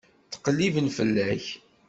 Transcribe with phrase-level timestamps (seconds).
[0.33, 1.45] Ttqelliben fell-ak.